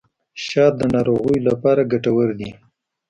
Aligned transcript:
شات 0.45 0.73
د 0.77 0.81
ناروغیو 0.95 1.45
لپاره 1.49 1.89
ګټور 1.91 2.27
دي. 2.39 2.51